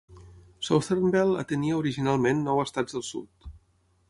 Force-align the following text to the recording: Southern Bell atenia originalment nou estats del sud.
Southern 0.67 1.11
Bell 1.15 1.35
atenia 1.43 1.77
originalment 1.83 2.43
nou 2.49 2.65
estats 2.67 2.99
del 2.99 3.09
sud. 3.15 3.51